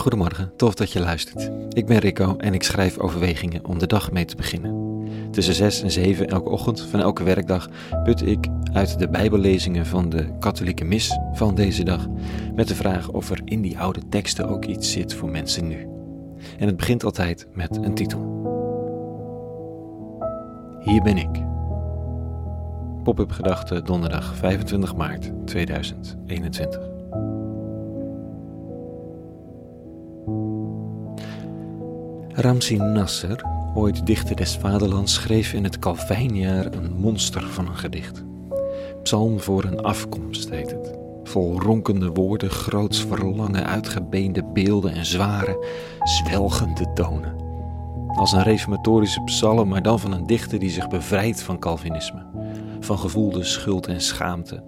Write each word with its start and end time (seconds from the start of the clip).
Goedemorgen, 0.00 0.52
tof 0.56 0.74
dat 0.74 0.92
je 0.92 1.00
luistert. 1.00 1.50
Ik 1.68 1.86
ben 1.86 1.98
Rico 1.98 2.36
en 2.36 2.54
ik 2.54 2.62
schrijf 2.62 2.98
overwegingen 2.98 3.64
om 3.64 3.78
de 3.78 3.86
dag 3.86 4.12
mee 4.12 4.24
te 4.24 4.36
beginnen. 4.36 5.04
Tussen 5.30 5.54
6 5.54 5.82
en 5.82 5.90
7 5.90 6.28
elke 6.28 6.48
ochtend 6.48 6.80
van 6.80 7.00
elke 7.00 7.22
werkdag 7.22 7.68
put 8.04 8.26
ik 8.26 8.46
uit 8.72 8.98
de 8.98 9.08
Bijbellezingen 9.08 9.86
van 9.86 10.08
de 10.08 10.38
katholieke 10.38 10.84
mis 10.84 11.18
van 11.32 11.54
deze 11.54 11.84
dag 11.84 12.06
met 12.54 12.68
de 12.68 12.74
vraag 12.74 13.08
of 13.08 13.30
er 13.30 13.40
in 13.44 13.60
die 13.60 13.78
oude 13.78 14.08
teksten 14.08 14.48
ook 14.48 14.64
iets 14.64 14.92
zit 14.92 15.14
voor 15.14 15.28
mensen 15.28 15.66
nu. 15.66 15.88
En 16.58 16.66
het 16.66 16.76
begint 16.76 17.04
altijd 17.04 17.46
met 17.52 17.76
een 17.76 17.94
titel. 17.94 18.20
Hier 20.80 21.02
ben 21.02 21.16
ik. 21.16 21.42
Pop-up 23.02 23.30
gedachte 23.30 23.82
donderdag 23.82 24.36
25 24.36 24.96
maart 24.96 25.30
2021. 25.44 26.99
Ramsi 32.40 32.76
Nasser, 32.76 33.44
ooit 33.74 34.06
dichter 34.06 34.36
des 34.36 34.56
vaderlands, 34.56 35.14
schreef 35.14 35.52
in 35.52 35.64
het 35.64 35.78
Calvijnjaar 35.78 36.66
een 36.66 36.92
monster 36.92 37.42
van 37.42 37.66
een 37.66 37.76
gedicht. 37.76 38.24
Psalm 39.02 39.40
voor 39.40 39.64
een 39.64 39.82
afkomst 39.82 40.50
heet 40.50 40.70
het. 40.70 40.98
Vol 41.24 41.60
ronkende 41.60 42.08
woorden, 42.08 42.50
groots 42.50 43.04
verlangen, 43.04 43.66
uitgebeende 43.66 44.44
beelden 44.44 44.92
en 44.92 45.06
zware, 45.06 45.66
zwelgende 46.02 46.92
tonen. 46.94 47.34
Als 48.08 48.32
een 48.32 48.42
reformatorische 48.42 49.22
psalm, 49.24 49.68
maar 49.68 49.82
dan 49.82 50.00
van 50.00 50.12
een 50.12 50.26
dichter 50.26 50.58
die 50.58 50.70
zich 50.70 50.88
bevrijdt 50.88 51.42
van 51.42 51.58
Calvinisme. 51.58 52.26
Van 52.80 52.98
gevoelde 52.98 53.44
schuld 53.44 53.86
en 53.86 54.00
schaamte. 54.00 54.62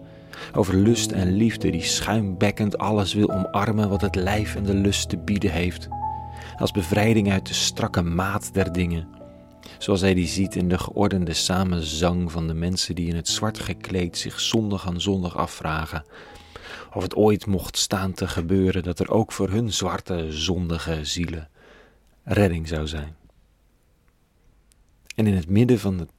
Over 0.54 0.76
lust 0.76 1.12
en 1.12 1.32
liefde 1.32 1.70
die 1.70 1.84
schuimbekkend 1.84 2.78
alles 2.78 3.14
wil 3.14 3.30
omarmen 3.30 3.88
wat 3.88 4.00
het 4.00 4.14
lijf 4.14 4.56
en 4.56 4.64
de 4.64 4.74
lust 4.74 5.08
te 5.08 5.18
bieden 5.18 5.50
heeft 5.50 5.88
als 6.58 6.70
bevrijding 6.70 7.32
uit 7.32 7.46
de 7.46 7.54
strakke 7.54 8.02
maat 8.02 8.54
der 8.54 8.72
dingen. 8.72 9.08
Zoals 9.78 10.00
hij 10.00 10.14
die 10.14 10.26
ziet 10.26 10.54
in 10.54 10.68
de 10.68 10.78
geordende 10.78 11.32
samenzang 11.32 12.32
van 12.32 12.46
de 12.46 12.54
mensen 12.54 12.94
die 12.94 13.08
in 13.08 13.16
het 13.16 13.28
zwart 13.28 13.58
gekleed 13.58 14.18
zich 14.18 14.40
zondag 14.40 14.86
aan 14.86 15.00
zondag 15.00 15.36
afvragen 15.36 16.04
of 16.94 17.02
het 17.02 17.14
ooit 17.14 17.46
mocht 17.46 17.76
staan 17.76 18.12
te 18.12 18.28
gebeuren 18.28 18.82
dat 18.82 18.98
er 18.98 19.10
ook 19.10 19.32
voor 19.32 19.48
hun 19.48 19.72
zwarte, 19.72 20.32
zondige 20.32 21.04
zielen 21.04 21.48
redding 22.24 22.68
zou 22.68 22.86
zijn. 22.86 23.16
En 25.14 25.26
in 25.26 25.34
het 25.34 25.48
midden 25.48 25.78
van 25.78 25.98
het 25.98 26.10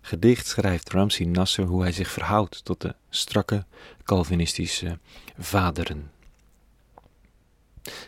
gedicht 0.00 0.46
schrijft 0.46 0.90
Ramsey 0.90 1.26
Nasser 1.26 1.64
hoe 1.64 1.82
hij 1.82 1.92
zich 1.92 2.10
verhoudt 2.10 2.64
tot 2.64 2.80
de 2.80 2.94
strakke 3.10 3.64
Calvinistische 4.04 4.98
vaderen 5.38 6.10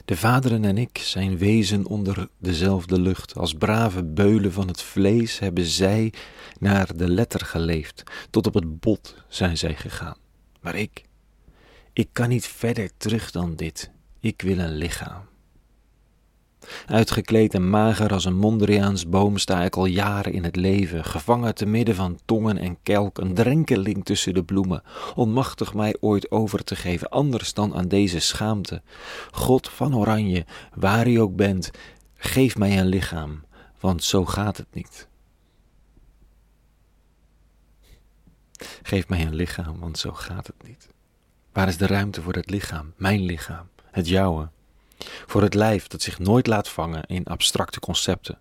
de 0.04 0.16
vaderen 0.16 0.64
en 0.64 0.78
ik 0.78 0.98
zijn 0.98 1.38
wezen 1.38 1.86
onder 1.86 2.28
dezelfde 2.38 3.00
lucht. 3.00 3.34
Als 3.34 3.54
brave 3.54 4.04
beulen 4.04 4.52
van 4.52 4.68
het 4.68 4.82
vlees 4.82 5.38
hebben 5.38 5.64
zij 5.64 6.12
naar 6.58 6.96
de 6.96 7.08
letter 7.08 7.40
geleefd. 7.40 8.02
Tot 8.30 8.46
op 8.46 8.54
het 8.54 8.80
bot 8.80 9.14
zijn 9.28 9.56
zij 9.56 9.74
gegaan. 9.74 10.16
Maar 10.60 10.74
ik, 10.74 11.02
ik 11.92 12.08
kan 12.12 12.28
niet 12.28 12.46
verder 12.46 12.90
terug 12.96 13.30
dan 13.30 13.56
dit. 13.56 13.90
Ik 14.20 14.42
wil 14.42 14.58
een 14.58 14.76
lichaam. 14.76 15.22
Uitgekleed 16.88 17.54
en 17.54 17.70
mager 17.70 18.12
als 18.12 18.24
een 18.24 18.36
Mondriaans 18.36 19.08
boom 19.08 19.38
sta 19.38 19.62
ik 19.62 19.76
al 19.76 19.84
jaren 19.84 20.32
in 20.32 20.44
het 20.44 20.56
leven, 20.56 21.04
gevangen 21.04 21.54
te 21.54 21.66
midden 21.66 21.94
van 21.94 22.18
tongen 22.24 22.58
en 22.58 22.78
kelk, 22.82 23.18
een 23.18 23.34
drenkeling 23.34 24.04
tussen 24.04 24.34
de 24.34 24.44
bloemen, 24.44 24.82
onmachtig 25.14 25.74
mij 25.74 25.96
ooit 26.00 26.30
over 26.30 26.64
te 26.64 26.76
geven, 26.76 27.08
anders 27.08 27.54
dan 27.54 27.74
aan 27.74 27.88
deze 27.88 28.18
schaamte. 28.18 28.82
God 29.30 29.68
van 29.68 29.96
Oranje, 29.96 30.46
waar 30.74 31.08
u 31.08 31.14
ook 31.14 31.36
bent, 31.36 31.70
geef 32.14 32.56
mij 32.56 32.78
een 32.78 32.86
lichaam, 32.86 33.44
want 33.80 34.04
zo 34.04 34.24
gaat 34.24 34.56
het 34.56 34.68
niet. 34.72 35.08
Geef 38.82 39.08
mij 39.08 39.20
een 39.20 39.34
lichaam, 39.34 39.78
want 39.78 39.98
zo 39.98 40.12
gaat 40.12 40.46
het 40.46 40.62
niet. 40.66 40.88
Waar 41.52 41.68
is 41.68 41.76
de 41.76 41.86
ruimte 41.86 42.22
voor 42.22 42.34
het 42.34 42.50
lichaam, 42.50 42.92
mijn 42.96 43.20
lichaam, 43.20 43.68
het 43.90 44.08
jouwe? 44.08 44.48
Voor 45.26 45.42
het 45.42 45.54
lijf 45.54 45.86
dat 45.86 46.02
zich 46.02 46.18
nooit 46.18 46.46
laat 46.46 46.68
vangen 46.68 47.04
in 47.06 47.24
abstracte 47.24 47.80
concepten, 47.80 48.38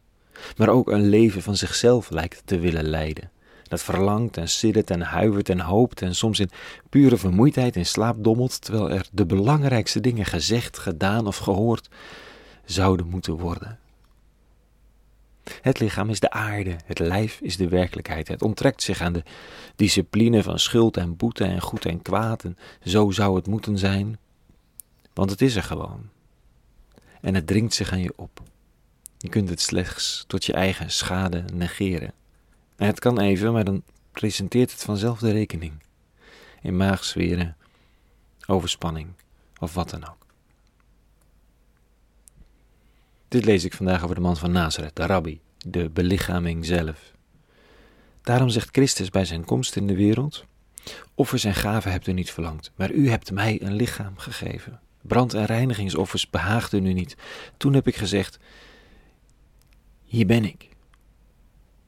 maar 0.58 0.70
ook 0.70 0.88
een 0.88 1.10
leven 1.10 1.42
van 1.42 1.56
zichzelf 1.56 2.10
lijkt 2.10 2.42
te 2.46 2.60
willen 2.60 2.86
leiden. 2.90 3.32
Dat 3.68 3.84
verlangt 3.84 4.38
en 4.38 4.50
siddert 4.50 4.90
en 4.90 5.02
huivert 5.02 5.50
en 5.50 5.60
hoopt 5.60 6.02
en 6.02 6.16
soms 6.16 6.40
in 6.40 6.50
pure 6.90 7.18
vermoeidheid 7.18 7.76
in 7.76 7.86
slaap 7.86 8.24
dommelt, 8.24 8.62
terwijl 8.62 8.92
er 8.92 9.08
de 9.12 9.26
belangrijkste 9.26 10.00
dingen 10.00 10.26
gezegd, 10.26 10.78
gedaan 10.78 11.28
of 11.28 11.38
gehoord 11.38 11.90
zouden 12.66 13.08
moeten 13.08 13.34
worden. 13.34 13.80
Het 15.62 15.80
lichaam 15.80 16.10
is 16.10 16.20
de 16.20 16.30
aarde, 16.30 16.76
het 16.86 17.00
lijf 17.00 17.40
is 17.42 17.58
de 17.58 17.68
werkelijkheid. 17.68 18.28
Het 18.28 18.42
onttrekt 18.42 18.84
zich 18.84 19.02
aan 19.02 19.14
de 19.14 19.24
discipline 19.76 20.44
van 20.44 20.60
schuld 20.60 20.98
en 20.98 21.16
boete 21.16 21.44
en 21.44 21.62
goed 21.62 21.86
en 21.86 22.02
kwaad. 22.02 22.44
En 22.44 22.58
zo 22.84 23.12
zou 23.12 23.36
het 23.36 23.48
moeten 23.48 23.78
zijn, 23.78 24.18
want 25.14 25.30
het 25.30 25.42
is 25.42 25.56
er 25.56 25.64
gewoon 25.64 26.10
en 27.28 27.36
het 27.36 27.48
dringt 27.48 27.74
zich 27.74 27.92
aan 27.92 28.02
je 28.02 28.14
op. 28.16 28.42
Je 29.18 29.30
kunt 29.30 29.50
het 29.50 29.62
slechts 29.62 30.24
tot 30.28 30.46
je 30.46 30.54
eigen 30.54 30.92
schade 30.92 31.44
negeren. 31.54 32.14
En 32.76 32.88
het 32.88 33.00
kan 33.00 33.20
even, 33.20 33.54
maar 33.54 33.64
dan 33.64 33.84
presenteert 34.12 34.72
het 34.72 34.84
vanzelf 34.84 35.20
de 35.20 35.32
rekening. 35.32 35.74
In 36.62 36.78
maagzweren, 36.78 37.56
overspanning 38.46 39.10
of 39.60 39.74
wat 39.74 39.90
dan 39.90 40.08
ook. 40.08 40.26
Dit 43.28 43.46
lees 43.46 43.64
ik 43.64 43.74
vandaag 43.74 44.04
over 44.04 44.16
de 44.16 44.22
man 44.22 44.38
van 44.38 44.52
Nazareth, 44.52 44.96
de 44.96 45.06
rabbi, 45.06 45.40
de 45.58 45.90
belichaming 45.90 46.66
zelf. 46.66 47.12
Daarom 48.22 48.50
zegt 48.50 48.70
Christus 48.72 49.10
bij 49.10 49.26
zijn 49.26 49.46
komst 49.46 49.76
in 49.76 49.88
de 49.88 49.96
wereld: 49.96 50.46
Offers 51.16 51.44
en 51.44 51.56
gaven 51.56 51.92
hebt 51.92 52.08
u 52.08 52.14
niet 52.14 52.32
verlangd, 52.32 52.72
maar 52.76 52.92
u 52.92 53.10
hebt 53.10 53.32
mij 53.32 53.62
een 53.62 53.74
lichaam 53.74 54.18
gegeven. 54.18 54.80
Brand- 55.08 55.34
en 55.34 55.46
reinigingsoffers 55.46 56.30
behaagden 56.30 56.86
u 56.86 56.94
niet. 56.94 57.18
Toen 57.58 57.74
heb 57.74 57.88
ik 57.88 57.96
gezegd: 57.96 58.40
Hier 60.04 60.26
ben 60.26 60.46
ik. 60.46 60.70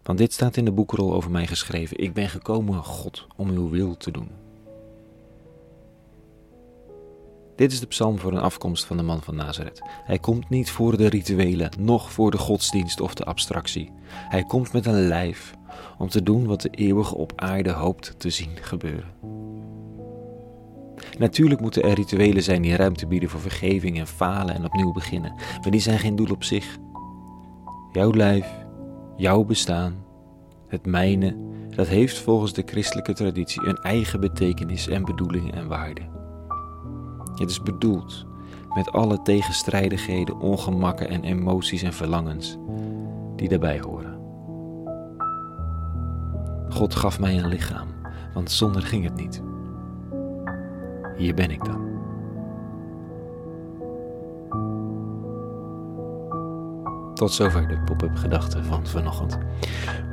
Want 0.04 0.18
dit 0.18 0.34
staat 0.34 0.58
in 0.58 0.66
de 0.66 0.72
boekrol 0.72 1.14
over 1.14 1.32
mij 1.32 1.48
geschreven. 1.48 1.98
Ik 1.98 2.14
ben 2.14 2.30
gekomen, 2.30 2.84
God, 2.84 3.28
om 3.36 3.50
uw 3.50 3.70
wil 3.70 3.98
te 3.98 4.12
doen. 4.12 4.30
Dit 7.56 7.72
is 7.72 7.80
de 7.80 7.88
psalm 7.88 8.20
voor 8.20 8.32
een 8.32 8.42
afkomst 8.42 8.86
van 8.86 8.98
de 8.98 9.04
man 9.04 9.22
van 9.22 9.36
Nazareth. 9.36 9.82
Hij 10.04 10.20
komt 10.20 10.50
niet 10.50 10.72
voor 10.72 10.98
de 10.98 11.08
rituelen, 11.08 11.72
noch 11.80 12.12
voor 12.12 12.32
de 12.32 12.38
godsdienst 12.38 13.02
of 13.02 13.14
de 13.14 13.24
abstractie. 13.24 13.92
Hij 14.06 14.44
komt 14.44 14.74
met 14.74 14.86
een 14.86 15.08
lijf 15.08 15.54
om 15.98 16.10
te 16.10 16.24
doen 16.24 16.46
wat 16.46 16.62
de 16.62 16.70
eeuwige 16.70 17.16
op 17.16 17.34
aarde 17.36 17.72
hoopt 17.72 18.16
te 18.18 18.30
zien 18.30 18.58
gebeuren. 18.62 19.14
Natuurlijk 21.18 21.62
moeten 21.62 21.84
er 21.84 21.94
rituelen 21.94 22.44
zijn 22.44 22.62
die 22.62 22.76
ruimte 22.76 23.08
bieden 23.08 23.30
voor 23.30 23.40
vergeving 23.40 24.00
en 24.00 24.08
falen 24.08 24.56
en 24.56 24.66
opnieuw 24.66 24.92
beginnen, 24.92 25.34
maar 25.62 25.72
die 25.72 25.82
zijn 25.82 26.00
geen 26.00 26.16
doel 26.16 26.32
op 26.32 26.44
zich. 26.44 26.78
Jouw 27.92 28.14
lijf, 28.14 28.48
jouw 29.16 29.44
bestaan, 29.44 29.96
het 30.68 30.86
mijne, 30.86 31.36
dat 31.76 31.88
heeft 31.88 32.18
volgens 32.18 32.54
de 32.54 32.64
christelijke 32.66 33.14
traditie 33.14 33.68
een 33.68 33.78
eigen 33.78 34.20
betekenis 34.20 34.88
en 34.88 35.06
bedoeling 35.06 35.54
en 35.54 35.68
waarde. 35.68 36.02
Het 37.36 37.50
is 37.50 37.62
bedoeld 37.62 38.26
met 38.76 38.92
alle 38.92 39.22
tegenstrijdigheden, 39.22 40.40
ongemakken 40.40 41.10
en 41.10 41.24
emoties 41.24 41.82
en 41.82 41.94
verlangens 41.94 42.58
die 43.36 43.50
daarbij 43.50 43.80
horen. 43.80 44.18
God 46.70 46.96
gaf 46.96 47.20
mij 47.20 47.38
een 47.38 47.48
lichaam, 47.48 47.88
want 48.34 48.52
zonder 48.52 48.82
ging 48.82 49.04
het 49.04 49.16
niet. 49.16 49.42
Hier 51.20 51.34
ben 51.34 51.52
ik 51.52 51.66
dan. 51.66 51.88
Tot 57.14 57.32
zover 57.32 57.68
de 57.68 57.80
pop-up 57.86 58.16
gedachten 58.16 58.66
van 58.66 58.88
vanochtend. 58.88 59.38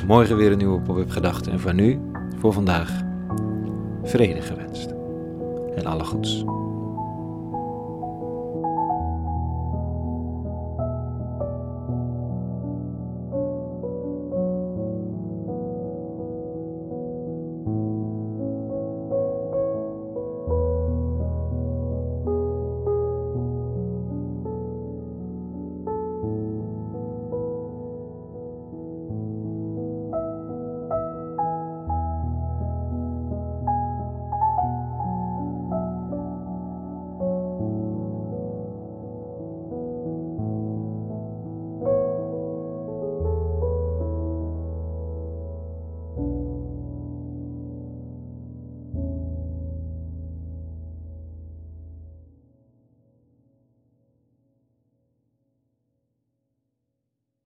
Morgen 0.06 0.36
weer 0.36 0.52
een 0.52 0.58
nieuwe 0.58 0.80
pop-up 0.80 1.10
gedachte 1.10 1.50
en 1.50 1.60
voor 1.60 1.74
nu, 1.74 2.00
voor 2.38 2.52
vandaag, 2.52 2.90
vrede 4.02 4.42
gewenst 4.42 4.94
en 5.76 5.86
alle 5.86 6.04
goeds. 6.04 6.44